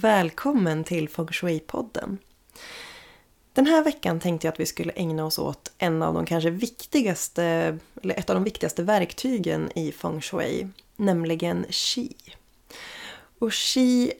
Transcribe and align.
och 0.00 0.04
välkommen 0.04 0.84
till 0.84 1.08
Feng 1.08 1.26
Shui-podden. 1.26 2.18
Den 3.52 3.66
här 3.66 3.84
veckan 3.84 4.20
tänkte 4.20 4.46
jag 4.46 4.52
att 4.52 4.60
vi 4.60 4.66
skulle 4.66 4.92
ägna 4.92 5.24
oss 5.24 5.38
åt 5.38 5.72
en 5.78 6.02
av 6.02 6.14
de 6.14 6.26
kanske 6.26 6.50
viktigaste, 6.50 7.78
eller 8.02 8.18
ett 8.18 8.30
av 8.30 8.34
de 8.34 8.44
viktigaste 8.44 8.82
verktygen 8.82 9.70
i 9.74 9.92
Feng 9.92 10.20
Shui, 10.20 10.68
nämligen 10.96 11.66
Qi. 11.70 12.14
Och 13.38 13.52
Qi 13.52 14.12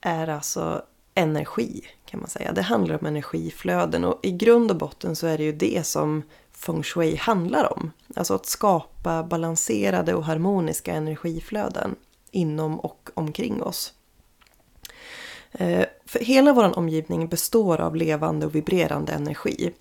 är 0.00 0.28
alltså 0.28 0.82
energi 1.14 1.82
kan 2.06 2.20
man 2.20 2.28
säga. 2.28 2.52
Det 2.52 2.62
handlar 2.62 2.98
om 2.98 3.06
energiflöden 3.06 4.04
och 4.04 4.20
i 4.22 4.32
grund 4.32 4.70
och 4.70 4.76
botten 4.76 5.16
så 5.16 5.26
är 5.26 5.38
det 5.38 5.44
ju 5.44 5.52
det 5.52 5.86
som 5.86 6.22
Feng 6.52 6.82
Shui 6.82 7.16
handlar 7.16 7.72
om. 7.72 7.92
Alltså 8.14 8.34
att 8.34 8.46
skapa 8.46 9.22
balanserade 9.22 10.14
och 10.14 10.24
harmoniska 10.24 10.92
energiflöden 10.92 11.96
inom 12.30 12.80
och 12.80 13.10
omkring 13.14 13.62
oss. 13.62 13.94
Eh, 15.52 15.86
för 16.04 16.18
hela 16.18 16.52
vår 16.52 16.78
omgivning 16.78 17.28
består 17.28 17.80
av 17.80 17.96
levande 17.96 18.46
och 18.46 18.54
vibrerande 18.54 19.12
energi. 19.12 19.72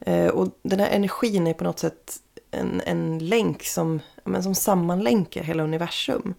Eh, 0.00 0.26
och 0.26 0.48
den 0.62 0.80
här 0.80 0.90
energin 0.90 1.46
är 1.46 1.54
på 1.54 1.64
något 1.64 1.78
sätt 1.78 2.20
en, 2.50 2.82
en 2.86 3.18
länk 3.18 3.64
som, 3.64 4.00
men 4.24 4.42
som 4.42 4.54
sammanlänkar 4.54 5.42
hela 5.42 5.62
universum. 5.62 6.34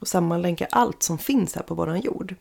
Och 0.00 0.08
sammanlänkar 0.08 0.68
allt 0.70 1.02
som 1.02 1.18
finns 1.18 1.54
här 1.54 1.62
på 1.62 1.74
vår 1.74 1.96
jord. 1.96 2.34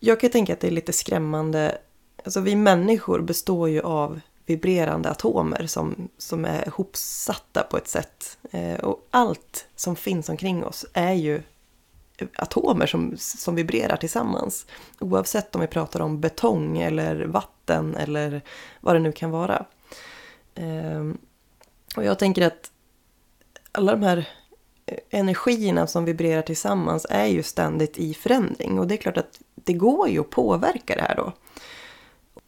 Jag 0.00 0.20
kan 0.20 0.30
tänka 0.30 0.52
att 0.52 0.60
det 0.60 0.66
är 0.66 0.70
lite 0.70 0.92
skrämmande. 0.92 1.78
Alltså 2.24 2.40
vi 2.40 2.56
människor 2.56 3.20
består 3.20 3.68
ju 3.68 3.80
av 3.80 4.20
vibrerande 4.46 5.10
atomer 5.10 5.66
som, 5.66 6.08
som 6.18 6.44
är 6.44 6.70
hopsatta 6.70 7.62
på 7.62 7.76
ett 7.76 7.88
sätt. 7.88 8.38
Eh, 8.50 8.78
och 8.78 9.06
allt 9.10 9.66
som 9.76 9.96
finns 9.96 10.28
omkring 10.28 10.64
oss 10.64 10.86
är 10.92 11.12
ju 11.12 11.42
atomer 12.36 12.86
som, 12.86 13.14
som 13.16 13.54
vibrerar 13.54 13.96
tillsammans. 13.96 14.66
Oavsett 15.00 15.54
om 15.54 15.60
vi 15.60 15.66
pratar 15.66 16.00
om 16.00 16.20
betong 16.20 16.78
eller 16.78 17.24
vatten 17.24 17.94
eller 17.96 18.42
vad 18.80 18.94
det 18.94 19.00
nu 19.00 19.12
kan 19.12 19.30
vara. 19.30 19.66
Ehm, 20.54 21.18
och 21.96 22.04
jag 22.04 22.18
tänker 22.18 22.46
att 22.46 22.70
alla 23.72 23.92
de 23.92 24.02
här 24.02 24.28
energierna 25.10 25.86
som 25.86 26.04
vibrerar 26.04 26.42
tillsammans 26.42 27.06
är 27.10 27.26
ju 27.26 27.42
ständigt 27.42 27.98
i 27.98 28.14
förändring. 28.14 28.78
Och 28.78 28.86
det 28.86 28.94
är 28.94 28.96
klart 28.96 29.16
att 29.16 29.40
det 29.54 29.72
går 29.72 30.08
ju 30.08 30.20
att 30.20 30.30
påverka 30.30 30.94
det 30.94 31.02
här 31.02 31.16
då. 31.16 31.32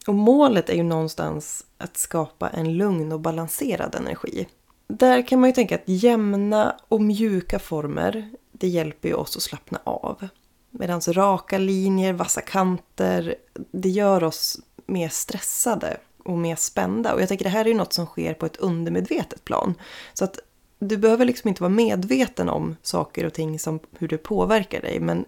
Och 0.06 0.14
målet 0.14 0.70
är 0.70 0.74
ju 0.74 0.82
någonstans 0.82 1.66
att 1.78 1.96
skapa 1.96 2.48
en 2.48 2.76
lugn 2.76 3.12
och 3.12 3.20
balanserad 3.20 3.94
energi. 3.94 4.46
Där 4.86 5.26
kan 5.26 5.40
man 5.40 5.48
ju 5.48 5.54
tänka 5.54 5.74
att 5.74 5.88
jämna 5.88 6.76
och 6.88 7.00
mjuka 7.00 7.58
former, 7.58 8.30
det 8.58 8.68
hjälper 8.68 9.08
ju 9.08 9.14
oss 9.14 9.36
att 9.36 9.42
slappna 9.42 9.80
av. 9.84 10.28
Medan 10.70 11.00
raka 11.00 11.58
linjer, 11.58 12.12
vassa 12.12 12.40
kanter, 12.40 13.34
det 13.72 13.88
gör 13.88 14.24
oss 14.24 14.60
mer 14.86 15.08
stressade 15.08 15.96
och 16.24 16.38
mer 16.38 16.56
spända. 16.56 17.14
Och 17.14 17.20
jag 17.20 17.28
tänker 17.28 17.44
det 17.44 17.50
här 17.50 17.64
är 17.64 17.68
ju 17.68 17.74
något 17.74 17.92
som 17.92 18.06
sker 18.06 18.34
på 18.34 18.46
ett 18.46 18.56
undermedvetet 18.56 19.44
plan. 19.44 19.74
Så 20.14 20.24
att 20.24 20.38
du 20.78 20.96
behöver 20.96 21.24
liksom 21.24 21.48
inte 21.48 21.62
vara 21.62 21.72
medveten 21.72 22.48
om 22.48 22.76
saker 22.82 23.24
och 23.24 23.32
ting 23.32 23.58
som 23.58 23.80
hur 23.98 24.08
det 24.08 24.18
påverkar 24.18 24.80
dig. 24.80 25.00
Men 25.00 25.24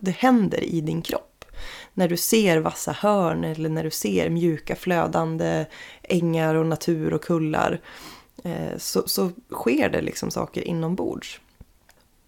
det 0.00 0.10
händer 0.10 0.64
i 0.64 0.80
din 0.80 1.02
kropp. 1.02 1.44
När 1.94 2.08
du 2.08 2.16
ser 2.16 2.58
vassa 2.58 2.92
hörn 2.92 3.44
eller 3.44 3.68
när 3.68 3.84
du 3.84 3.90
ser 3.90 4.30
mjuka 4.30 4.76
flödande 4.76 5.66
ängar 6.02 6.54
och 6.54 6.66
natur 6.66 7.14
och 7.14 7.22
kullar. 7.22 7.80
Eh, 8.44 8.78
så, 8.78 9.08
så 9.08 9.30
sker 9.50 9.88
det 9.88 10.02
liksom 10.02 10.30
saker 10.30 10.62
inombords. 10.62 11.40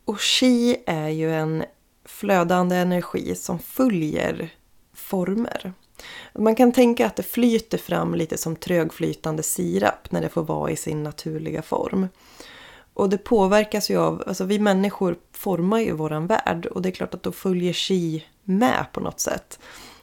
Och 0.09 0.21
chi 0.21 0.77
är 0.87 1.09
ju 1.09 1.35
en 1.35 1.65
flödande 2.05 2.77
energi 2.77 3.35
som 3.35 3.59
följer 3.59 4.55
former. 4.95 5.73
Man 6.35 6.55
kan 6.55 6.73
tänka 6.73 7.07
att 7.07 7.17
det 7.17 7.23
flyter 7.23 7.79
fram 7.79 8.15
lite 8.15 8.39
som 8.39 8.57
trögflytande 8.57 9.43
sirap 9.43 10.11
när 10.11 10.21
det 10.21 10.29
får 10.29 10.43
vara 10.43 10.71
i 10.71 10.77
sin 10.77 11.03
naturliga 11.03 11.63
form. 11.63 12.09
Och 12.95 13.09
det 13.09 13.19
påverkas 13.19 13.91
ju 13.91 13.99
av, 13.99 14.25
alltså 14.27 14.45
vi 14.45 14.59
människor 14.59 15.17
formar 15.33 15.79
ju 15.79 15.93
våran 15.93 16.27
värld 16.27 16.67
och 16.67 16.83
det 16.83 16.89
är 16.89 16.93
klart 16.93 17.15
att 17.15 17.23
då 17.23 17.33
följer 17.33 17.73
chi 17.73 18.25
med 18.45 18.87
på 18.93 19.01
något 19.01 19.21
sätt. 19.21 19.59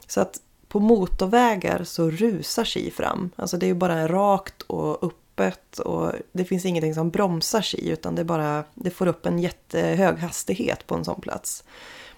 Så 0.06 0.20
att 0.20 0.40
på 0.68 0.80
motorvägar 0.80 1.84
så 1.84 2.10
rusar 2.10 2.64
chi 2.64 2.90
fram. 2.90 3.30
Alltså 3.36 3.56
det 3.56 3.66
är 3.66 3.68
ju 3.68 3.74
bara 3.74 4.08
rakt 4.08 4.62
och 4.62 5.12
öppet 5.36 5.78
och 5.78 6.12
det 6.32 6.44
finns 6.44 6.64
ingenting 6.64 6.94
som 6.94 7.10
bromsar 7.10 7.62
sig 7.62 7.88
utan 7.88 8.14
det 8.14 8.24
bara, 8.24 8.64
det 8.74 8.90
får 8.90 9.06
upp 9.06 9.26
en 9.26 9.38
jättehög 9.38 10.18
hastighet 10.18 10.86
på 10.86 10.94
en 10.94 11.04
sån 11.04 11.20
plats. 11.20 11.64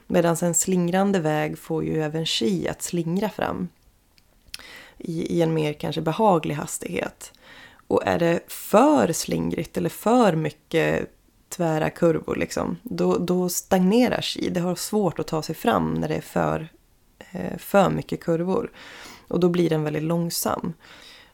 Medan 0.06 0.36
en 0.42 0.54
slingrande 0.54 1.20
väg 1.20 1.58
får 1.58 1.84
ju 1.84 2.02
även 2.02 2.26
ski 2.26 2.68
att 2.68 2.82
slingra 2.82 3.28
fram 3.28 3.68
i, 4.98 5.36
i 5.36 5.42
en 5.42 5.54
mer 5.54 5.72
kanske 5.72 6.00
behaglig 6.00 6.54
hastighet. 6.54 7.32
Och 7.88 8.06
är 8.06 8.18
det 8.18 8.40
för 8.48 9.12
slingrigt 9.12 9.76
eller 9.76 9.88
för 9.90 10.36
mycket 10.36 11.10
tvära 11.48 11.90
kurvor 11.90 12.36
liksom, 12.36 12.76
då, 12.82 13.18
då 13.18 13.48
stagnerar 13.48 14.22
ski. 14.22 14.50
Det 14.50 14.60
har 14.60 14.74
svårt 14.74 15.18
att 15.18 15.26
ta 15.26 15.42
sig 15.42 15.54
fram 15.54 15.94
när 15.94 16.08
det 16.08 16.14
är 16.14 16.20
för, 16.20 16.68
eh, 17.32 17.58
för 17.58 17.90
mycket 17.90 18.20
kurvor. 18.20 18.70
Och 19.28 19.40
då 19.40 19.48
blir 19.48 19.70
den 19.70 19.84
väldigt 19.84 20.02
långsam. 20.02 20.72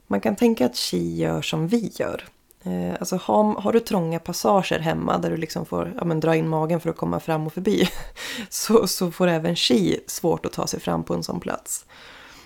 Man 0.07 0.21
kan 0.21 0.37
tänka 0.37 0.67
att 0.67 0.77
chi 0.77 1.17
gör 1.17 1.43
som 1.43 1.69
vi 1.69 1.93
gör. 1.95 2.25
Eh, 2.65 2.95
alltså 2.99 3.17
har, 3.17 3.61
har, 3.61 3.73
du 3.73 3.81
trånga 3.81 4.19
passager 4.19 4.79
hemma 4.79 5.19
där 5.19 5.31
du 5.31 5.37
liksom 5.37 5.67
får 5.67 5.95
ja, 5.99 6.05
men, 6.05 6.21
dra 6.21 6.37
in 6.37 6.49
magen 6.49 6.81
för 6.81 6.91
att 6.91 6.97
komma 6.97 7.21
fram 7.21 7.47
och 7.47 7.53
förbi. 7.53 7.89
Så, 8.49 8.87
så 8.87 9.11
får 9.11 9.27
även 9.27 9.57
chi 9.57 10.01
svårt 10.07 10.47
att 10.47 10.53
ta 10.53 10.67
sig 10.67 10.81
fram 10.81 11.05
på 11.05 11.15
en 11.15 11.23
sån 11.23 11.41
plats. 11.41 11.87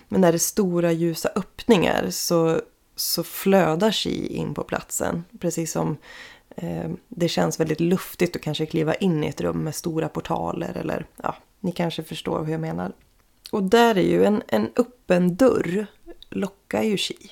Men 0.09 0.21
när 0.21 0.33
det 0.33 0.37
är 0.37 0.39
stora 0.39 0.93
ljusa 0.93 1.29
öppningar 1.35 2.11
så 2.11 2.61
så 3.01 3.23
flödar 3.23 3.91
chi 3.91 4.27
in 4.27 4.55
på 4.55 4.65
platsen. 4.65 5.25
Precis 5.41 5.73
som 5.73 5.97
eh, 6.57 6.91
det 7.09 7.29
känns 7.29 7.61
väldigt 7.61 7.81
luftigt 7.81 8.37
att 8.37 8.43
kanske 8.43 8.67
kliva 8.67 8.95
in 8.95 9.25
i 9.25 9.27
ett 9.27 9.41
rum 9.41 9.65
med 9.65 9.75
stora 9.75 10.09
portaler 10.09 10.77
eller 10.77 11.07
ja, 11.23 11.37
ni 11.61 11.73
kanske 11.73 12.03
förstår 12.03 12.45
hur 12.45 12.53
jag 12.53 12.61
menar. 12.61 12.93
Och 13.51 13.63
där 13.63 13.99
är 13.99 14.03
ju 14.03 14.25
en, 14.25 14.43
en 14.49 14.71
öppen 14.77 15.37
dörr 15.37 15.87
lockar 16.31 16.83
ju 16.83 16.97
chi 16.97 17.31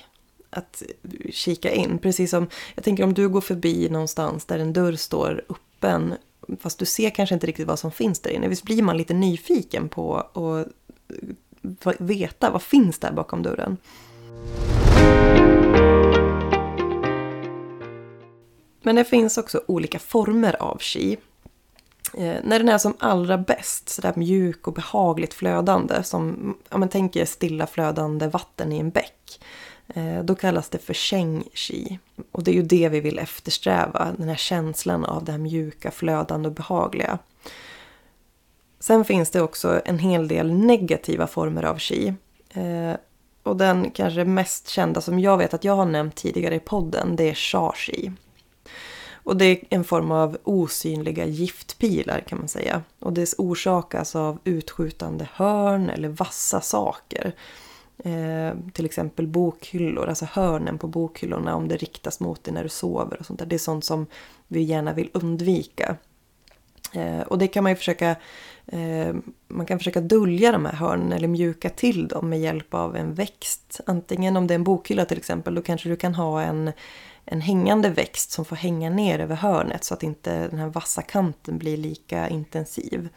att 0.49 0.83
kika 1.29 1.71
in. 1.71 1.97
Precis 1.97 2.29
som, 2.29 2.47
jag 2.75 2.83
tänker 2.83 3.03
om 3.03 3.13
du 3.13 3.29
går 3.29 3.41
förbi 3.41 3.89
någonstans 3.89 4.45
där 4.45 4.59
en 4.59 4.73
dörr 4.73 4.93
står 4.93 5.43
öppen 5.49 6.13
fast 6.59 6.79
du 6.79 6.85
ser 6.85 7.09
kanske 7.09 7.35
inte 7.35 7.47
riktigt 7.47 7.67
vad 7.67 7.79
som 7.79 7.91
finns 7.91 8.19
där 8.19 8.31
inne. 8.31 8.47
Visst 8.47 8.63
blir 8.63 8.83
man 8.83 8.97
lite 8.97 9.13
nyfiken 9.13 9.89
på 9.89 10.15
att 10.15 11.95
veta 11.97 12.49
vad 12.49 12.61
finns 12.61 12.99
där 12.99 13.11
bakom 13.11 13.43
dörren. 13.43 13.77
Men 18.81 18.95
det 18.95 19.03
finns 19.03 19.37
också 19.37 19.61
olika 19.65 19.99
former 19.99 20.61
av 20.61 20.77
chi. 20.77 21.17
Eh, 22.13 22.35
när 22.43 22.59
den 22.59 22.69
är 22.69 22.77
som 22.77 22.93
allra 22.99 23.37
bäst, 23.37 23.89
sådär 23.89 24.13
mjuk 24.15 24.67
och 24.67 24.73
behagligt 24.73 25.33
flödande, 25.33 26.03
som 26.03 26.55
om 26.69 26.79
man 26.79 26.89
tänker 26.89 27.25
stilla 27.25 27.67
flödande 27.67 28.27
vatten 28.27 28.71
i 28.73 28.79
en 28.79 28.89
bäck, 28.89 29.41
Eh, 29.87 30.23
då 30.23 30.35
kallas 30.35 30.69
det 30.69 30.77
för 30.77 30.93
sheng 30.93 31.43
shi'. 31.53 31.97
Och 32.31 32.43
det 32.43 32.51
är 32.51 32.55
ju 32.55 32.61
det 32.61 32.89
vi 32.89 32.99
vill 32.99 33.19
eftersträva, 33.19 34.13
den 34.17 34.29
här 34.29 34.35
känslan 34.35 35.05
av 35.05 35.23
det 35.23 35.31
här 35.31 35.39
mjuka, 35.39 35.91
flödande 35.91 36.49
och 36.49 36.55
behagliga. 36.55 37.19
Sen 38.79 39.05
finns 39.05 39.31
det 39.31 39.41
också 39.41 39.81
en 39.85 39.99
hel 39.99 40.27
del 40.27 40.53
negativa 40.53 41.27
former 41.27 41.63
av 41.63 41.79
shi. 41.79 42.13
Eh, 42.49 42.93
och 43.43 43.57
den 43.57 43.91
kanske 43.91 44.25
mest 44.25 44.67
kända 44.67 45.01
som 45.01 45.19
jag 45.19 45.37
vet 45.37 45.53
att 45.53 45.63
jag 45.63 45.75
har 45.75 45.85
nämnt 45.85 46.15
tidigare 46.15 46.55
i 46.55 46.59
podden, 46.59 47.15
det 47.15 47.29
är 47.29 47.33
sha 47.33 47.73
shi. 47.75 48.11
Och 49.27 49.37
det 49.37 49.45
är 49.45 49.59
en 49.69 49.83
form 49.83 50.11
av 50.11 50.37
osynliga 50.43 51.25
giftpilar 51.25 52.19
kan 52.19 52.37
man 52.37 52.47
säga. 52.47 52.81
Och 52.99 53.13
det 53.13 53.33
orsakas 53.37 54.15
av 54.15 54.39
utskjutande 54.43 55.27
hörn 55.33 55.89
eller 55.89 56.09
vassa 56.09 56.61
saker. 56.61 57.35
Eh, 58.03 58.53
till 58.73 58.85
exempel 58.85 59.27
bokhyllor, 59.27 60.07
alltså 60.07 60.25
hörnen 60.31 60.77
på 60.77 60.87
bokhyllorna 60.87 61.55
om 61.55 61.67
det 61.67 61.77
riktas 61.77 62.19
mot 62.19 62.43
dig 62.43 62.53
när 62.53 62.63
du 62.63 62.69
sover 62.69 63.19
och 63.19 63.25
sånt 63.25 63.39
där. 63.39 63.45
Det 63.45 63.55
är 63.55 63.59
sånt 63.59 63.85
som 63.85 64.07
vi 64.47 64.61
gärna 64.61 64.93
vill 64.93 65.09
undvika. 65.13 65.95
Eh, 66.93 67.21
och 67.21 67.37
det 67.37 67.47
kan 67.47 67.63
man 67.63 67.71
ju 67.71 67.75
försöka, 67.75 68.15
eh, 68.65 69.15
man 69.47 69.65
kan 69.65 69.77
försöka 69.77 70.01
dölja 70.01 70.51
de 70.51 70.65
här 70.65 70.73
hörnen 70.73 71.13
eller 71.13 71.27
mjuka 71.27 71.69
till 71.69 72.07
dem 72.07 72.29
med 72.29 72.39
hjälp 72.39 72.73
av 72.73 72.95
en 72.95 73.13
växt. 73.13 73.81
Antingen 73.85 74.37
om 74.37 74.47
det 74.47 74.53
är 74.53 74.55
en 74.55 74.63
bokhylla 74.63 75.05
till 75.05 75.17
exempel, 75.17 75.55
då 75.55 75.61
kanske 75.61 75.89
du 75.89 75.95
kan 75.95 76.15
ha 76.15 76.41
en 76.41 76.71
en 77.29 77.41
hängande 77.41 77.89
växt 77.89 78.31
som 78.31 78.45
får 78.45 78.55
hänga 78.55 78.89
ner 78.89 79.19
över 79.19 79.35
hörnet 79.35 79.83
så 79.83 79.93
att 79.93 80.03
inte 80.03 80.47
den 80.47 80.59
här 80.59 80.67
vassa 80.67 81.01
kanten 81.01 81.57
blir 81.57 81.77
lika 81.77 82.29
intensiv. 82.29 83.09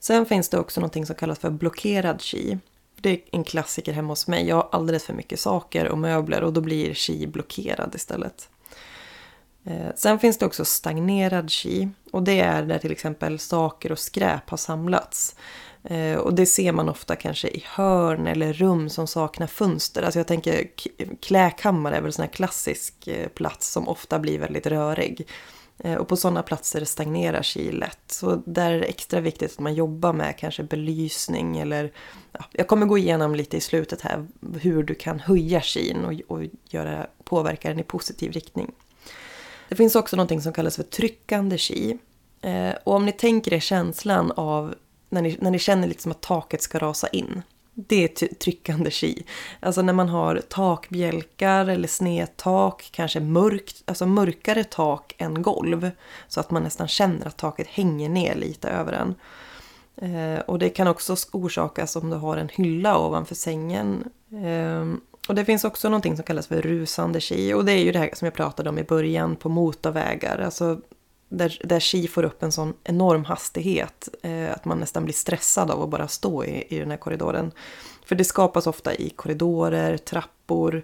Sen 0.00 0.26
finns 0.26 0.48
det 0.48 0.58
också 0.58 0.80
något 0.80 1.06
som 1.06 1.16
kallas 1.16 1.38
för 1.38 1.50
blockerad 1.50 2.20
chi. 2.20 2.58
Det 3.02 3.10
är 3.10 3.20
en 3.30 3.44
klassiker 3.44 3.92
hemma 3.92 4.08
hos 4.08 4.26
mig. 4.26 4.48
Jag 4.48 4.56
har 4.56 4.68
alldeles 4.72 5.04
för 5.04 5.12
mycket 5.12 5.40
saker 5.40 5.88
och 5.88 5.98
möbler 5.98 6.42
och 6.42 6.52
då 6.52 6.60
blir 6.60 6.94
chi 6.94 7.26
blockerad 7.26 7.94
istället. 7.94 8.48
Eh, 9.64 9.88
sen 9.96 10.18
finns 10.18 10.38
det 10.38 10.46
också 10.46 10.64
stagnerad 10.64 11.50
chi 11.50 11.88
och 12.10 12.22
det 12.22 12.40
är 12.40 12.62
där 12.62 12.78
till 12.78 12.92
exempel 12.92 13.38
saker 13.38 13.92
och 13.92 13.98
skräp 13.98 14.50
har 14.50 14.56
samlats. 14.56 15.36
Eh, 15.84 16.16
och 16.16 16.34
det 16.34 16.46
ser 16.46 16.72
man 16.72 16.88
ofta 16.88 17.16
kanske 17.16 17.48
i 17.48 17.64
hörn 17.66 18.26
eller 18.26 18.52
rum 18.52 18.88
som 18.88 19.06
saknar 19.06 19.46
fönster. 19.46 20.02
Alltså 20.02 20.18
jag 20.18 20.26
tänker 20.26 20.66
kläkammare 21.20 21.96
är 21.96 22.00
väl 22.00 22.08
en 22.08 22.12
sån 22.12 22.24
här 22.24 22.32
klassisk 22.32 23.08
eh, 23.08 23.28
plats 23.28 23.72
som 23.72 23.88
ofta 23.88 24.18
blir 24.18 24.38
väldigt 24.38 24.66
rörig. 24.66 25.26
Eh, 25.84 25.94
och 25.94 26.08
på 26.08 26.16
sådana 26.16 26.42
platser 26.42 26.84
stagnerar 26.84 27.42
Ki 27.42 27.72
lätt. 27.72 28.02
Så 28.06 28.42
där 28.46 28.72
är 28.72 28.80
det 28.80 28.86
extra 28.86 29.20
viktigt 29.20 29.52
att 29.52 29.58
man 29.58 29.74
jobbar 29.74 30.12
med 30.12 30.38
kanske 30.38 30.62
belysning 30.62 31.58
eller... 31.58 31.92
Ja, 32.32 32.44
jag 32.52 32.68
kommer 32.68 32.86
gå 32.86 32.98
igenom 32.98 33.34
lite 33.34 33.56
i 33.56 33.60
slutet 33.60 34.00
här 34.00 34.26
hur 34.60 34.82
du 34.82 34.94
kan 34.94 35.20
höja 35.20 35.60
kin 35.60 36.04
och, 36.04 36.36
och 36.36 36.44
göra, 36.68 37.06
påverka 37.24 37.68
den 37.68 37.78
i 37.78 37.82
positiv 37.82 38.32
riktning. 38.32 38.72
Det 39.68 39.76
finns 39.76 39.96
också 39.96 40.16
något 40.16 40.42
som 40.42 40.52
kallas 40.52 40.76
för 40.76 40.82
tryckande 40.82 41.58
Ki. 41.58 41.98
Eh, 42.40 42.72
och 42.84 42.94
om 42.94 43.06
ni 43.06 43.12
tänker 43.12 43.54
er 43.54 43.60
känslan 43.60 44.32
av 44.32 44.74
när 45.08 45.22
ni, 45.22 45.38
när 45.40 45.50
ni 45.50 45.58
känner 45.58 45.88
liksom 45.88 46.12
att 46.12 46.20
taket 46.20 46.62
ska 46.62 46.78
rasa 46.78 47.08
in. 47.08 47.42
Det 47.74 48.04
är 48.04 48.34
tryckande 48.34 48.90
chi. 48.90 49.24
Alltså 49.60 49.82
när 49.82 49.92
man 49.92 50.08
har 50.08 50.42
takbjälkar 50.48 51.66
eller 51.66 51.88
snedtak, 51.88 52.88
kanske 52.92 53.20
mörkt, 53.20 53.82
alltså 53.84 54.06
mörkare 54.06 54.64
tak 54.64 55.14
än 55.18 55.42
golv. 55.42 55.90
Så 56.28 56.40
att 56.40 56.50
man 56.50 56.62
nästan 56.62 56.88
känner 56.88 57.26
att 57.26 57.36
taket 57.36 57.66
hänger 57.66 58.08
ner 58.08 58.34
lite 58.34 58.68
över 58.68 58.92
en. 58.92 59.14
Eh, 59.96 60.40
och 60.40 60.58
det 60.58 60.68
kan 60.68 60.86
också 60.86 61.16
orsakas 61.32 61.96
om 61.96 62.10
du 62.10 62.16
har 62.16 62.36
en 62.36 62.48
hylla 62.48 62.98
ovanför 62.98 63.34
sängen. 63.34 64.04
Eh, 64.30 64.94
och 65.28 65.34
det 65.34 65.44
finns 65.44 65.64
också 65.64 65.88
någonting 65.88 66.16
som 66.16 66.24
kallas 66.24 66.46
för 66.46 66.62
rusande 66.62 67.20
chi 67.20 67.54
och 67.54 67.64
det 67.64 67.72
är 67.72 67.84
ju 67.84 67.92
det 67.92 67.98
här 67.98 68.10
som 68.14 68.26
jag 68.26 68.34
pratade 68.34 68.68
om 68.68 68.78
i 68.78 68.84
början 68.84 69.36
på 69.36 69.48
motorvägar. 69.48 70.38
Alltså 70.38 70.80
där, 71.32 71.58
där 71.64 71.80
chi 71.80 72.08
får 72.08 72.22
upp 72.22 72.42
en 72.42 72.52
sån 72.52 72.74
enorm 72.84 73.24
hastighet 73.24 74.08
eh, 74.22 74.52
att 74.52 74.64
man 74.64 74.78
nästan 74.78 75.04
blir 75.04 75.14
stressad 75.14 75.70
av 75.70 75.82
att 75.82 75.88
bara 75.88 76.08
stå 76.08 76.44
i, 76.44 76.66
i 76.68 76.78
den 76.78 76.90
här 76.90 76.98
korridoren. 76.98 77.52
För 78.04 78.14
det 78.14 78.24
skapas 78.24 78.66
ofta 78.66 78.94
i 78.94 79.10
korridorer, 79.10 79.96
trappor 79.96 80.82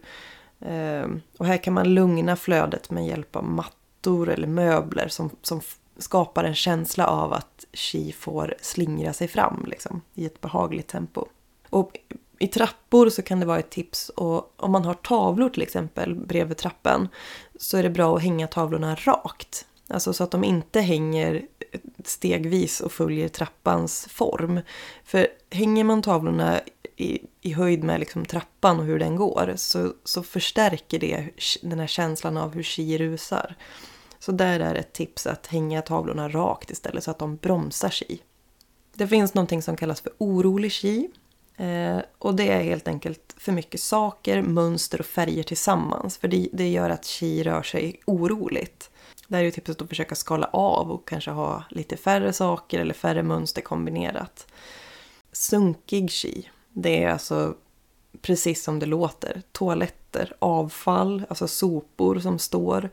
eh, 0.60 1.06
och 1.38 1.46
här 1.46 1.56
kan 1.56 1.74
man 1.74 1.94
lugna 1.94 2.36
flödet 2.36 2.90
med 2.90 3.06
hjälp 3.06 3.36
av 3.36 3.44
mattor 3.44 4.28
eller 4.28 4.46
möbler 4.46 5.08
som, 5.08 5.30
som 5.42 5.60
skapar 5.98 6.44
en 6.44 6.54
känsla 6.54 7.06
av 7.06 7.32
att 7.32 7.64
chi 7.72 8.12
får 8.12 8.54
slingra 8.60 9.12
sig 9.12 9.28
fram 9.28 9.64
liksom, 9.68 10.02
i 10.14 10.26
ett 10.26 10.40
behagligt 10.40 10.88
tempo. 10.88 11.26
Och 11.70 11.98
i 12.38 12.48
trappor 12.48 13.08
så 13.08 13.22
kan 13.22 13.40
det 13.40 13.46
vara 13.46 13.58
ett 13.58 13.70
tips 13.70 14.08
och 14.08 14.54
om 14.56 14.72
man 14.72 14.84
har 14.84 14.94
tavlor 14.94 15.48
till 15.48 15.62
exempel 15.62 16.14
bredvid 16.14 16.56
trappan 16.56 17.08
så 17.58 17.76
är 17.76 17.82
det 17.82 17.90
bra 17.90 18.16
att 18.16 18.22
hänga 18.22 18.46
tavlorna 18.46 18.94
rakt. 18.94 19.67
Alltså 19.88 20.12
så 20.12 20.24
att 20.24 20.30
de 20.30 20.44
inte 20.44 20.80
hänger 20.80 21.46
stegvis 22.04 22.80
och 22.80 22.92
följer 22.92 23.28
trappans 23.28 24.06
form. 24.10 24.60
För 25.04 25.28
hänger 25.50 25.84
man 25.84 26.02
tavlorna 26.02 26.60
i, 26.96 27.18
i 27.40 27.52
höjd 27.52 27.84
med 27.84 28.00
liksom 28.00 28.24
trappan 28.24 28.78
och 28.80 28.84
hur 28.84 28.98
den 28.98 29.16
går 29.16 29.52
så, 29.56 29.92
så 30.04 30.22
förstärker 30.22 30.98
det 30.98 31.28
den 31.62 31.78
här 31.78 31.86
känslan 31.86 32.36
av 32.36 32.54
hur 32.54 32.62
chi 32.62 32.98
rusar. 32.98 33.56
Så 34.18 34.32
där 34.32 34.60
är 34.60 34.74
ett 34.74 34.92
tips 34.92 35.26
att 35.26 35.46
hänga 35.46 35.82
tavlorna 35.82 36.28
rakt 36.28 36.70
istället 36.70 37.04
så 37.04 37.10
att 37.10 37.18
de 37.18 37.36
bromsar 37.36 37.88
chi. 37.88 38.22
Det 38.94 39.08
finns 39.08 39.34
någonting 39.34 39.62
som 39.62 39.76
kallas 39.76 40.00
för 40.00 40.12
orolig 40.18 40.72
chi 40.72 41.10
eh, 41.56 41.98
och 42.18 42.34
det 42.34 42.48
är 42.48 42.62
helt 42.62 42.88
enkelt 42.88 43.34
för 43.36 43.52
mycket 43.52 43.80
saker, 43.80 44.42
mönster 44.42 45.00
och 45.00 45.06
färger 45.06 45.42
tillsammans. 45.42 46.18
För 46.18 46.28
det, 46.28 46.48
det 46.52 46.68
gör 46.68 46.90
att 46.90 47.04
chi 47.04 47.42
rör 47.42 47.62
sig 47.62 48.00
oroligt. 48.04 48.90
Där 49.28 49.38
är 49.38 49.42
ju 49.42 49.50
tipset 49.50 49.82
att 49.82 49.88
försöka 49.88 50.14
skala 50.14 50.46
av 50.52 50.90
och 50.90 51.08
kanske 51.08 51.30
ha 51.30 51.64
lite 51.70 51.96
färre 51.96 52.32
saker 52.32 52.80
eller 52.80 52.94
färre 52.94 53.22
mönster 53.22 53.62
kombinerat. 53.62 54.46
Sunkig 55.32 56.10
chi, 56.10 56.50
det 56.72 57.04
är 57.04 57.08
alltså 57.08 57.54
precis 58.22 58.64
som 58.64 58.78
det 58.78 58.86
låter. 58.86 59.42
Toaletter, 59.52 60.36
avfall, 60.38 61.24
alltså 61.28 61.48
sopor 61.48 62.18
som 62.18 62.38
står. 62.38 62.90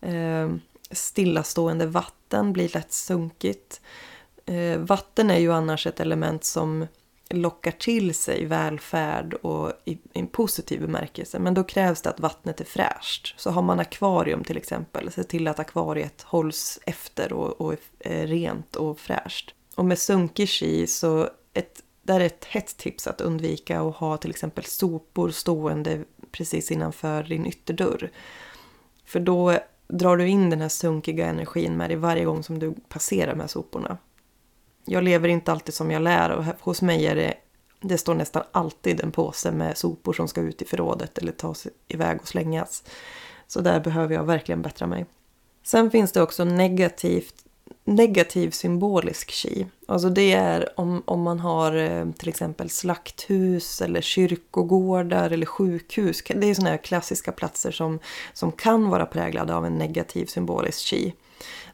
Eh, 0.00 0.50
stillastående 0.90 1.86
vatten 1.86 2.52
blir 2.52 2.68
lätt 2.74 2.92
sunkigt. 2.92 3.80
Eh, 4.46 4.78
vatten 4.78 5.30
är 5.30 5.38
ju 5.38 5.52
annars 5.52 5.86
ett 5.86 6.00
element 6.00 6.44
som 6.44 6.86
lockar 7.30 7.70
till 7.70 8.14
sig 8.14 8.44
välfärd 8.44 9.34
och 9.34 9.72
i, 9.84 9.98
en 10.12 10.26
positiv 10.26 10.80
bemärkelse. 10.80 11.38
Men 11.38 11.54
då 11.54 11.64
krävs 11.64 12.02
det 12.02 12.10
att 12.10 12.20
vattnet 12.20 12.60
är 12.60 12.64
fräscht. 12.64 13.34
Så 13.40 13.50
har 13.50 13.62
man 13.62 13.80
akvarium 13.80 14.44
till 14.44 14.56
exempel, 14.56 15.12
se 15.12 15.24
till 15.24 15.48
att 15.48 15.58
akvariet 15.58 16.22
hålls 16.22 16.78
efter 16.86 17.32
och, 17.32 17.60
och 17.60 17.72
är 17.72 18.22
eh, 18.22 18.26
rent 18.26 18.76
och 18.76 18.98
fräscht. 18.98 19.54
Och 19.74 19.84
med 19.84 19.98
sunkig 19.98 20.88
så 20.88 21.28
ett, 21.52 21.82
där 22.02 22.20
är 22.20 22.26
ett 22.26 22.44
hett 22.44 22.76
tips 22.76 23.06
att 23.06 23.20
undvika 23.20 23.80
att 23.80 23.96
ha 23.96 24.16
till 24.16 24.30
exempel 24.30 24.64
sopor 24.64 25.30
stående 25.30 26.04
precis 26.32 26.70
innanför 26.70 27.22
din 27.22 27.46
ytterdörr. 27.46 28.10
För 29.04 29.20
då 29.20 29.58
drar 29.88 30.16
du 30.16 30.28
in 30.28 30.50
den 30.50 30.60
här 30.60 30.68
sunkiga 30.68 31.26
energin 31.26 31.76
med 31.76 31.90
dig 31.90 31.96
varje 31.96 32.24
gång 32.24 32.42
som 32.42 32.58
du 32.58 32.74
passerar 32.88 33.30
de 33.30 33.40
här 33.40 33.46
soporna 33.46 33.98
jag 34.84 35.04
lever 35.04 35.28
inte 35.28 35.52
alltid 35.52 35.74
som 35.74 35.90
jag 35.90 36.02
lär 36.02 36.30
och 36.30 36.44
hos 36.60 36.82
mig 36.82 37.06
är 37.06 37.14
det, 37.14 37.34
det 37.80 37.98
står 37.98 38.14
nästan 38.14 38.42
alltid 38.52 39.00
en 39.00 39.12
påse 39.12 39.52
med 39.52 39.78
sopor 39.78 40.12
som 40.12 40.28
ska 40.28 40.40
ut 40.40 40.62
i 40.62 40.64
förrådet 40.64 41.18
eller 41.18 41.32
tas 41.32 41.66
iväg 41.88 42.20
och 42.20 42.28
slängas. 42.28 42.82
Så 43.46 43.60
där 43.60 43.80
behöver 43.80 44.14
jag 44.14 44.24
verkligen 44.24 44.62
bättra 44.62 44.86
mig. 44.86 45.06
Sen 45.62 45.90
finns 45.90 46.12
det 46.12 46.22
också 46.22 46.44
negativt, 46.44 47.34
negativ 47.84 48.50
symbolisk 48.50 49.30
chi. 49.30 49.66
Alltså 49.86 50.08
det 50.08 50.32
är 50.32 50.80
om, 50.80 51.02
om 51.04 51.22
man 51.22 51.40
har 51.40 51.76
eh, 51.76 52.10
till 52.10 52.28
exempel 52.28 52.70
slakthus 52.70 53.80
eller 53.82 54.00
kyrkogårdar 54.00 55.30
eller 55.30 55.46
sjukhus. 55.46 56.22
Det 56.26 56.50
är 56.50 56.54
sådana 56.54 56.70
här 56.70 56.76
klassiska 56.76 57.32
platser 57.32 57.70
som, 57.70 57.98
som 58.32 58.52
kan 58.52 58.90
vara 58.90 59.06
präglade 59.06 59.54
av 59.54 59.66
en 59.66 59.78
negativ 59.78 60.26
symbolisk 60.26 60.78
chi. 60.78 61.14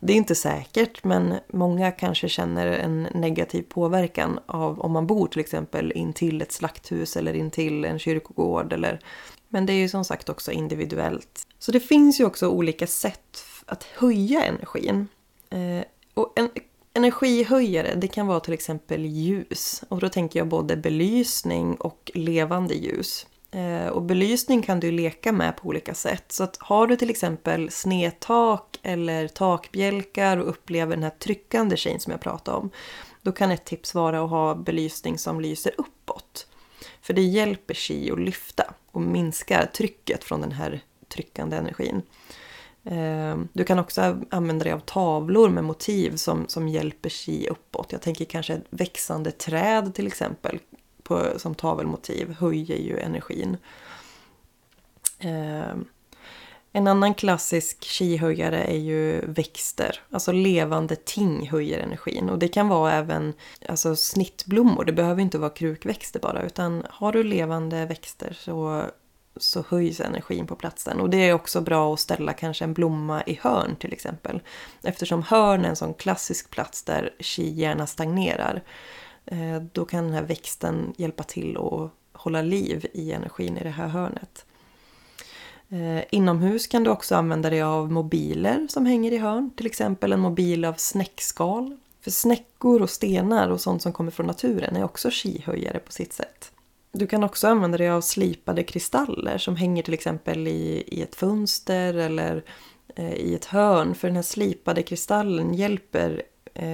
Det 0.01 0.13
är 0.13 0.17
inte 0.17 0.35
säkert 0.35 1.05
men 1.05 1.35
många 1.49 1.91
kanske 1.91 2.29
känner 2.29 2.67
en 2.67 3.03
negativ 3.03 3.63
påverkan 3.63 4.41
av 4.47 4.81
om 4.81 4.93
man 4.93 5.07
bor 5.07 5.27
till 5.27 5.41
exempel 5.41 5.93
intill 5.93 6.43
ett 6.43 6.53
slakthus 6.53 7.17
eller 7.17 7.35
intill 7.35 7.85
en 7.85 7.99
kyrkogård. 7.99 8.73
Eller... 8.73 9.01
Men 9.49 9.67
det 9.67 9.73
är 9.73 9.79
ju 9.79 9.89
som 9.89 10.05
sagt 10.05 10.29
också 10.29 10.53
individuellt. 10.53 11.47
Så 11.59 11.73
det 11.73 11.81
finns 11.81 12.21
ju 12.21 12.25
också 12.25 12.49
olika 12.49 12.87
sätt 12.87 13.45
att 13.67 13.83
höja 13.83 14.45
energin. 14.45 15.09
Eh, 15.51 15.85
och 16.15 16.33
en 16.37 16.51
energihöjare 16.95 17.95
det 17.95 18.09
kan 18.09 18.27
vara 18.27 18.41
till 18.41 18.55
exempel 18.55 19.05
ljus. 19.05 19.83
Och 19.89 20.01
då 20.01 20.09
tänker 20.09 20.39
jag 20.39 20.49
både 20.49 20.77
belysning 20.77 21.75
och 21.75 22.11
levande 22.15 22.75
ljus. 22.75 23.27
Eh, 23.51 23.87
och 23.87 24.03
belysning 24.03 24.63
kan 24.63 24.81
du 24.81 24.91
leka 24.91 25.33
med 25.33 25.57
på 25.57 25.69
olika 25.69 25.95
sätt. 25.95 26.33
Så 26.33 26.45
att 26.45 26.57
har 26.61 26.87
du 26.87 26.97
till 26.97 27.11
exempel 27.11 27.71
snedtak 27.71 28.81
eller 28.83 29.29
takbjälkar 29.29 30.37
och 30.37 30.49
upplever 30.49 30.97
den 30.97 31.03
här 31.03 31.11
tryckande 31.11 31.77
tjejen 31.77 32.01
som 32.01 32.11
jag 32.11 32.21
pratade 32.21 32.57
om. 32.57 32.71
Då 33.23 33.33
kan 33.33 33.51
ett 33.51 33.65
tips 33.65 33.95
vara 33.95 34.25
att 34.25 34.31
ha 34.31 34.55
belysning 34.55 35.19
som 35.19 35.41
lyser 35.41 35.73
uppåt. 35.79 36.47
För 37.03 37.15
det 37.15 37.23
hjälper 37.23 37.75
chi 37.75 38.11
att 38.11 38.21
lyfta 38.21 38.75
och 38.91 39.01
minskar 39.01 39.67
trycket 39.67 40.25
från 40.25 40.41
den 40.41 40.53
här 40.53 40.81
tryckande 41.09 41.57
energin. 41.57 42.03
Eh, 42.85 43.39
du 43.53 43.65
kan 43.65 43.79
också 43.79 44.21
använda 44.31 44.65
dig 44.65 44.73
av 44.73 44.81
tavlor 44.81 45.49
med 45.49 45.65
motiv 45.65 46.17
som, 46.17 46.49
som 46.49 46.69
hjälper 46.69 47.09
chi 47.09 47.49
uppåt. 47.49 47.93
Jag 47.93 48.03
tänker 48.03 48.25
kanske 48.25 48.55
ett 48.55 48.67
växande 48.71 49.31
träd 49.31 49.95
till 49.95 50.07
exempel 50.07 50.59
på, 51.11 51.39
som 51.39 51.55
tavelmotiv 51.55 52.33
höjer 52.33 52.77
ju 52.77 52.99
energin. 52.99 53.57
Eh, 55.19 55.75
en 56.73 56.87
annan 56.87 57.15
klassisk 57.15 57.85
chi-höjare 57.85 58.65
är 58.65 58.79
ju 58.79 59.21
växter. 59.27 60.03
Alltså 60.11 60.33
levande 60.33 60.97
ting 60.97 61.49
höjer 61.51 61.79
energin. 61.79 62.31
Och 62.31 62.39
det 62.39 62.49
kan 62.49 62.69
vara 62.69 62.93
även 62.93 63.35
alltså, 63.69 63.97
snittblommor. 63.97 64.85
Det 64.85 64.93
behöver 64.93 65.23
inte 65.23 65.39
vara 65.39 65.51
krukväxter 65.51 66.21
bara. 66.21 66.43
Utan 66.43 66.87
har 66.91 67.13
du 67.13 67.23
levande 67.25 67.87
växter 67.87 68.37
så, 68.39 68.85
så 69.37 69.65
höjs 69.69 70.01
energin 70.01 70.47
på 70.47 70.57
platsen. 70.57 71.01
Och 71.01 71.11
det 71.11 71.29
är 71.29 71.33
också 71.33 71.61
bra 71.61 71.95
att 71.95 72.01
ställa 72.01 72.33
kanske 72.33 72.65
en 72.65 72.75
blomma 72.75 73.23
i 73.23 73.39
hörn 73.43 73.77
till 73.77 73.93
exempel. 73.93 74.41
Eftersom 74.83 75.23
hörn 75.23 75.65
är 75.65 75.69
en 75.69 75.77
sån 75.77 75.95
klassisk 75.95 76.51
plats 76.51 76.83
där 76.83 77.15
chi 77.19 77.51
gärna 77.51 77.87
stagnerar. 77.87 78.63
Eh, 79.27 79.63
då 79.73 79.85
kan 79.85 80.05
den 80.05 80.13
här 80.13 80.23
växten 80.23 80.95
hjälpa 80.97 81.23
till 81.23 81.57
att 81.57 81.91
hålla 82.13 82.43
liv 82.43 82.87
i 82.93 83.13
energin 83.13 83.57
i 83.57 83.63
det 83.63 83.71
här 83.71 83.89
hörnet. 83.89 84.45
Eh, 85.69 86.05
inomhus 86.11 86.67
kan 86.67 86.85
du 86.85 86.91
också 86.91 87.15
använda 87.15 87.51
dig 87.51 87.63
av 87.63 87.93
mobiler 87.93 88.67
som 88.71 88.87
hänger 88.87 89.13
i 89.13 89.19
hörn. 89.19 89.51
Till 89.57 89.67
exempel 89.67 90.13
en 90.13 90.21
mobil 90.21 90.65
av 90.65 90.75
snäckskal. 90.75 91.77
För 92.01 92.11
snäckor 92.11 92.83
och 92.83 92.91
stenar 92.91 93.49
och 93.49 93.61
sånt 93.61 93.83
som 93.83 93.93
kommer 93.93 94.11
från 94.11 94.27
naturen 94.27 94.77
är 94.77 94.85
också 94.85 95.11
skihöjare 95.13 95.79
på 95.79 95.93
sitt 95.93 96.13
sätt. 96.13 96.53
Du 96.93 97.07
kan 97.07 97.25
också 97.25 97.49
använda 97.49 97.79
dig 97.79 97.91
av 97.91 98.01
slipade 98.01 98.63
kristaller 98.63 99.39
som 99.39 99.57
hänger 99.57 99.83
till 99.83 99.95
exempel 99.95 100.49
i, 100.49 100.85
i 100.87 101.03
ett 101.03 101.15
fönster 101.15 101.95
eller 101.95 102.45
eh, 102.97 103.15
i 103.15 103.35
ett 103.35 103.45
hörn 103.45 103.95
för 103.95 104.09
den 104.09 104.17
här 104.17 104.23
slipade 104.23 104.83
kristallen 104.83 105.55
hjälper 105.55 106.23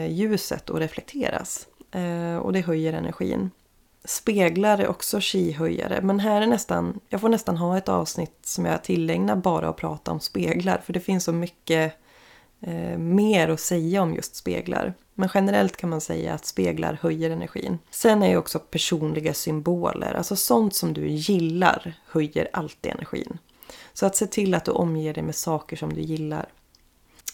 ljuset 0.09 0.71
att 0.71 0.81
reflekteras. 0.81 1.67
Eh, 1.91 2.37
och 2.37 2.53
det 2.53 2.61
höjer 2.61 2.93
energin. 2.93 3.51
Speglar 4.05 4.79
är 4.79 4.89
också 4.89 5.21
chi-höjare 5.21 6.01
men 6.03 6.21
här 6.21 6.43
är 6.43 6.47
nästan, 6.47 7.01
jag 7.09 7.21
får 7.21 7.29
nästan 7.29 7.57
ha 7.57 7.79
ett 7.79 7.89
avsnitt 7.89 8.39
som 8.43 8.65
jag 8.65 8.85
tillägnar 8.85 9.37
bara 9.37 9.69
att 9.69 9.77
prata 9.77 10.11
om 10.11 10.21
speglar 10.21 10.79
för 10.85 10.93
det 10.93 11.01
finns 11.01 11.25
så 11.25 11.33
mycket 11.33 11.95
eh, 12.61 12.99
mer 12.99 13.49
att 13.49 13.61
säga 13.61 14.03
om 14.03 14.15
just 14.15 14.37
speglar. 14.37 14.95
Men 15.15 15.29
generellt 15.35 15.77
kan 15.77 15.91
man 15.91 16.01
säga 16.01 16.35
att 16.35 16.47
speglar 16.47 16.99
höjer 17.03 17.31
energin. 17.31 17.79
Sen 17.91 18.23
är 18.23 18.29
ju 18.29 18.37
också 18.37 18.59
personliga 18.59 19.35
symboler, 19.35 20.15
alltså 20.15 20.37
sånt 20.37 20.75
som 20.75 20.93
du 20.93 21.09
gillar 21.09 21.95
höjer 22.07 22.49
alltid 22.53 22.93
energin. 22.93 23.39
Så 23.93 24.07
att 24.07 24.17
se 24.17 24.27
till 24.27 24.55
att 24.55 24.65
du 24.65 24.71
omger 24.71 25.15
dig 25.15 25.23
med 25.23 25.35
saker 25.35 25.77
som 25.77 25.93
du 25.93 26.01
gillar. 26.01 26.47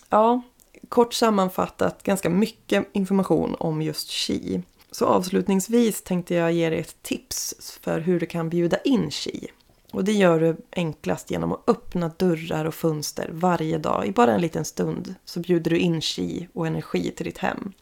Ja, 0.08 0.42
kort 0.88 1.14
sammanfattat 1.14 2.02
ganska 2.02 2.30
mycket 2.30 2.88
information 2.92 3.56
om 3.58 3.82
just 3.82 4.10
chi. 4.10 4.62
Så 4.90 5.06
avslutningsvis 5.06 6.02
tänkte 6.02 6.34
jag 6.34 6.52
ge 6.52 6.70
dig 6.70 6.78
ett 6.78 7.02
tips 7.02 7.78
för 7.82 8.00
hur 8.00 8.20
du 8.20 8.26
kan 8.26 8.48
bjuda 8.48 8.78
in 8.78 9.10
chi. 9.10 9.48
Och 9.92 10.04
det 10.04 10.12
gör 10.12 10.40
du 10.40 10.56
enklast 10.72 11.30
genom 11.30 11.52
att 11.52 11.68
öppna 11.68 12.08
dörrar 12.16 12.64
och 12.64 12.74
fönster 12.74 13.30
varje 13.32 13.78
dag. 13.78 14.06
I 14.06 14.12
bara 14.12 14.34
en 14.34 14.40
liten 14.40 14.64
stund 14.64 15.14
så 15.24 15.40
bjuder 15.40 15.70
du 15.70 15.78
in 15.78 16.00
chi 16.00 16.48
och 16.52 16.66
energi 16.66 17.10
till 17.10 17.26
ditt 17.26 17.38
hem. 17.38 17.72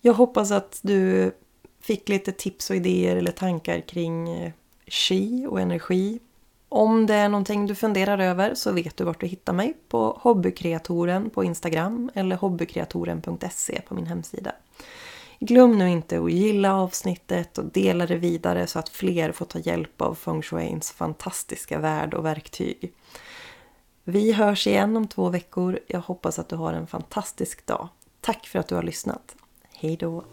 Jag 0.00 0.14
hoppas 0.14 0.50
att 0.50 0.78
du 0.82 1.32
fick 1.80 2.08
lite 2.08 2.32
tips 2.32 2.70
och 2.70 2.76
idéer 2.76 3.16
eller 3.16 3.32
tankar 3.32 3.80
kring 3.80 4.28
eh, 4.28 4.52
chi 4.86 5.46
och 5.46 5.60
energi. 5.60 6.18
Om 6.68 7.06
det 7.06 7.14
är 7.14 7.28
någonting 7.28 7.66
du 7.66 7.74
funderar 7.74 8.18
över 8.18 8.54
så 8.54 8.72
vet 8.72 8.96
du 8.96 9.04
vart 9.04 9.20
du 9.20 9.26
hittar 9.26 9.52
mig 9.52 9.74
på 9.88 10.18
hobbykreatoren 10.20 11.30
på 11.30 11.44
Instagram 11.44 12.10
eller 12.14 12.36
hobbykreatoren.se 12.36 13.80
på 13.88 13.94
min 13.94 14.06
hemsida. 14.06 14.52
Glöm 15.40 15.78
nu 15.78 15.90
inte 15.90 16.18
att 16.20 16.32
gilla 16.32 16.74
avsnittet 16.74 17.58
och 17.58 17.64
dela 17.64 18.06
det 18.06 18.16
vidare 18.16 18.66
så 18.66 18.78
att 18.78 18.88
fler 18.88 19.32
får 19.32 19.44
ta 19.44 19.58
hjälp 19.58 20.02
av 20.02 20.14
feng 20.14 20.42
shuins 20.42 20.92
fantastiska 20.92 21.78
värld 21.78 22.14
och 22.14 22.24
verktyg. 22.24 22.92
Vi 24.04 24.32
hörs 24.32 24.66
igen 24.66 24.96
om 24.96 25.08
två 25.08 25.28
veckor. 25.28 25.78
Jag 25.86 26.00
hoppas 26.00 26.38
att 26.38 26.48
du 26.48 26.56
har 26.56 26.72
en 26.72 26.86
fantastisk 26.86 27.66
dag. 27.66 27.88
Tack 28.20 28.46
för 28.46 28.58
att 28.58 28.68
du 28.68 28.74
har 28.74 28.82
lyssnat. 28.82 29.36
Hej 29.72 29.96
då! 29.96 30.24